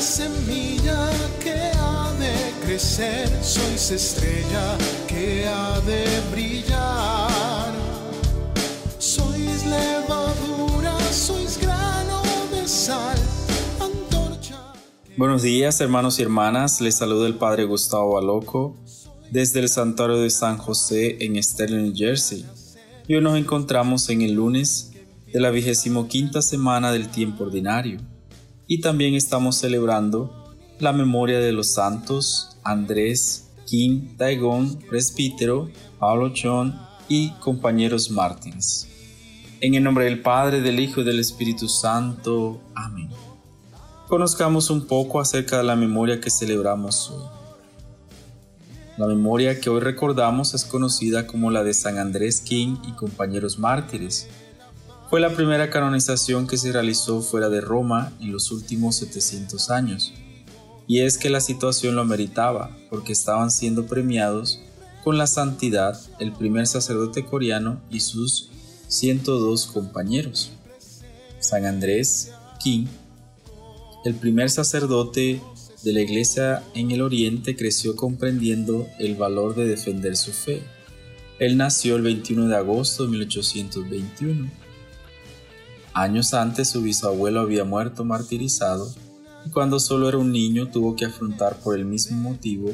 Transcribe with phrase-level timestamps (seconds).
[0.00, 1.10] semilla
[1.42, 2.32] que ha de
[2.64, 7.72] crecer, sois estrella que ha de brillar.
[8.98, 13.18] Sois levadura, sois grano de sal,
[13.78, 14.72] antorcha.
[15.18, 18.76] Buenos días hermanos y hermanas, les saluda el Padre Gustavo Baloco
[19.30, 22.46] desde el Santuario de San José en Sterling, New Jersey.
[23.06, 24.92] Y hoy nos encontramos en el lunes
[25.30, 28.00] de la vigésimo quinta semana del tiempo ordinario.
[28.72, 35.68] Y también estamos celebrando la memoria de los santos Andrés, Kim, Daigón, presbítero,
[35.98, 38.86] Pablo John y compañeros mártires.
[39.60, 42.60] En el nombre del Padre, del Hijo y del Espíritu Santo.
[42.76, 43.10] Amén.
[44.06, 47.24] Conozcamos un poco acerca de la memoria que celebramos hoy.
[48.98, 53.58] La memoria que hoy recordamos es conocida como la de San Andrés King y compañeros
[53.58, 54.28] mártires.
[55.10, 60.12] Fue la primera canonización que se realizó fuera de Roma en los últimos 700 años.
[60.86, 64.60] Y es que la situación lo meritaba, porque estaban siendo premiados
[65.02, 68.50] con la santidad el primer sacerdote coreano y sus
[68.86, 70.52] 102 compañeros.
[71.40, 72.30] San Andrés
[72.62, 72.86] King,
[74.04, 75.42] el primer sacerdote
[75.82, 80.62] de la Iglesia en el Oriente creció comprendiendo el valor de defender su fe.
[81.40, 84.69] Él nació el 21 de agosto de 1821.
[85.92, 88.92] Años antes su bisabuelo había muerto martirizado
[89.44, 92.70] y cuando solo era un niño tuvo que afrontar por el mismo motivo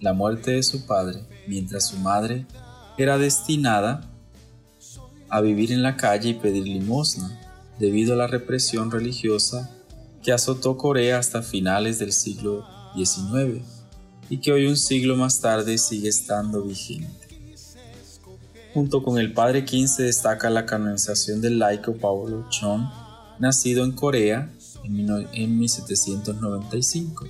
[0.00, 2.46] la muerte de su padre, mientras su madre
[2.96, 4.10] era destinada
[5.28, 7.40] a vivir en la calle y pedir limosna
[7.78, 9.70] debido a la represión religiosa
[10.22, 13.62] que azotó Corea hasta finales del siglo XIX
[14.30, 17.23] y que hoy un siglo más tarde sigue estando vigente.
[18.74, 22.90] Junto con el padre Kim se destaca la canonización del laico Paulo Chon,
[23.38, 27.24] nacido en Corea en 1795.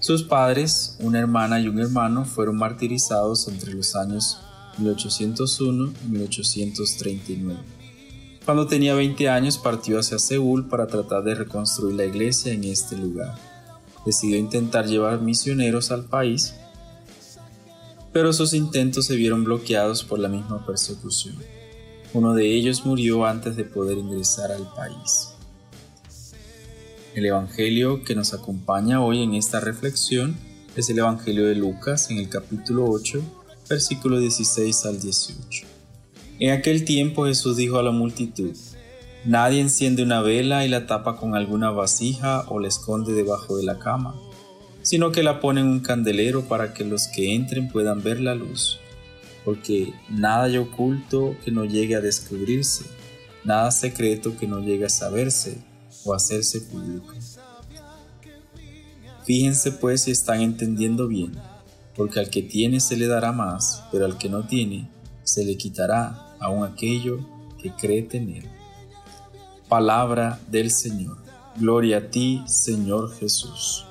[0.00, 4.38] Sus padres, una hermana y un hermano, fueron martirizados entre los años
[4.78, 7.60] 1801 y 1839.
[8.44, 12.96] Cuando tenía 20 años partió hacia Seúl para tratar de reconstruir la iglesia en este
[12.96, 13.36] lugar.
[14.04, 16.54] Decidió intentar llevar misioneros al país,
[18.16, 21.36] pero sus intentos se vieron bloqueados por la misma persecución.
[22.14, 25.34] Uno de ellos murió antes de poder ingresar al país.
[27.14, 30.34] El Evangelio que nos acompaña hoy en esta reflexión
[30.76, 33.20] es el Evangelio de Lucas en el capítulo 8,
[33.68, 35.66] versículo 16 al 18.
[36.38, 38.56] En aquel tiempo Jesús dijo a la multitud,
[39.26, 43.64] Nadie enciende una vela y la tapa con alguna vasija o la esconde debajo de
[43.64, 44.14] la cama,
[44.86, 48.36] sino que la pone en un candelero para que los que entren puedan ver la
[48.36, 48.78] luz,
[49.44, 52.84] porque nada hay oculto que no llegue a descubrirse,
[53.42, 55.58] nada secreto que no llegue a saberse
[56.04, 57.12] o hacerse público.
[59.24, 61.32] Fíjense pues si están entendiendo bien,
[61.96, 64.88] porque al que tiene se le dará más, pero al que no tiene
[65.24, 67.18] se le quitará aun aquello
[67.60, 68.44] que cree tener.
[69.68, 71.16] Palabra del Señor.
[71.56, 73.84] Gloria a ti, Señor Jesús.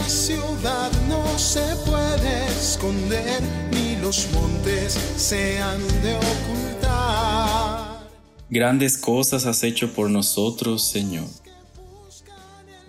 [0.00, 8.08] Una ciudad no se puede esconder, ni los montes se han de ocultar.
[8.48, 11.26] Grandes cosas has hecho por nosotros, Señor.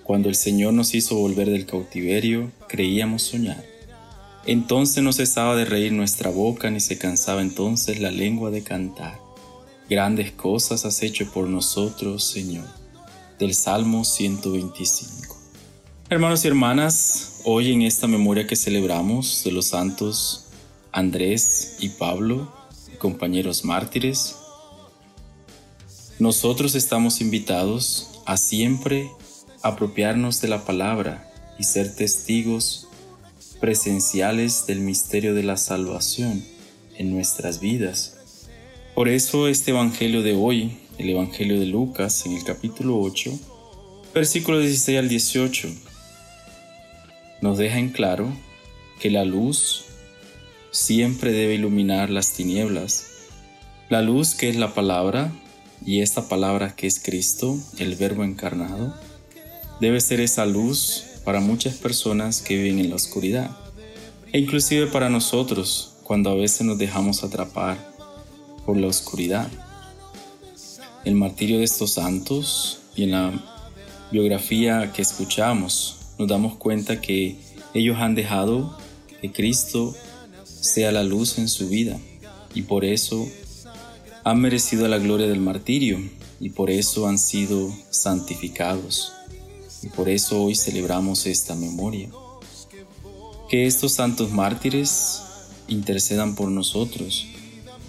[0.04, 3.72] Cuando el Señor nos hizo volver del cautiverio, creíamos soñar
[4.46, 9.20] entonces no cesaba de reír nuestra boca, ni se cansaba entonces la lengua de cantar.
[9.88, 12.66] Grandes cosas has hecho por nosotros, Señor.
[13.38, 15.31] Del Salmo 125.
[16.12, 20.48] Hermanos y hermanas, hoy en esta memoria que celebramos de los santos
[20.92, 22.52] Andrés y Pablo,
[22.98, 24.36] compañeros mártires,
[26.20, 29.10] nosotros estamos invitados a siempre
[29.62, 32.90] apropiarnos de la palabra y ser testigos
[33.62, 36.44] presenciales del misterio de la salvación
[36.98, 38.18] en nuestras vidas.
[38.96, 43.32] Por eso este Evangelio de hoy, el Evangelio de Lucas en el capítulo 8,
[44.14, 45.70] versículo 16 al 18,
[47.42, 48.32] nos deja en claro
[49.00, 49.86] que la luz
[50.72, 53.08] siempre debe iluminar las tinieblas.
[53.90, 55.32] La luz que es la palabra
[55.86, 58.96] y esta palabra que es Cristo, el Verbo encarnado,
[59.80, 63.52] debe ser esa luz para muchas personas que viven en la oscuridad
[64.32, 67.78] e inclusive para nosotros cuando a veces nos dejamos atrapar
[68.66, 69.50] por la oscuridad.
[71.04, 73.32] El martirio de estos santos y en la
[74.12, 77.36] biografía que escuchamos nos damos cuenta que
[77.74, 78.78] ellos han dejado
[79.22, 79.96] que Cristo
[80.44, 82.00] sea la luz en su vida
[82.54, 83.28] y por eso
[84.24, 85.98] han merecido la gloria del martirio
[86.40, 89.14] y por eso han sido santificados.
[89.82, 92.12] Y por eso hoy celebramos esta memoria.
[93.50, 95.24] Que estos santos mártires
[95.68, 97.26] intercedan por nosotros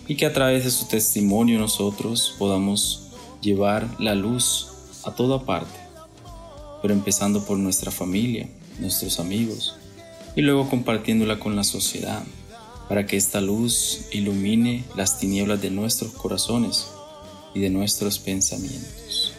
[0.08, 3.10] y que a través de su testimonio nosotros podamos
[3.42, 4.68] llevar la luz
[5.04, 5.78] a toda parte,
[6.82, 8.48] pero empezando por nuestra familia,
[8.80, 9.76] nuestros amigos
[10.34, 12.22] y luego compartiéndola con la sociedad
[12.88, 16.88] para que esta luz ilumine las tinieblas de nuestros corazones
[17.54, 19.32] y de nuestros pensamientos.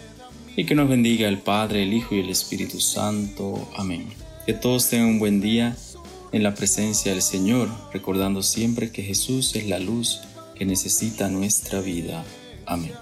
[0.55, 3.67] Y que nos bendiga el Padre, el Hijo y el Espíritu Santo.
[3.75, 4.07] Amén.
[4.45, 5.75] Que todos tengan un buen día
[6.31, 10.21] en la presencia del Señor, recordando siempre que Jesús es la luz
[10.55, 12.23] que necesita nuestra vida.
[12.65, 12.93] Amén.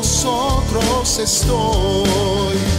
[0.00, 2.69] Vosotros estoy